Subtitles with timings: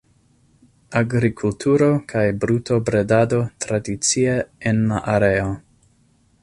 [1.01, 4.35] Agrikulturo kaj brutobredado tradicie
[4.73, 5.53] en la areo.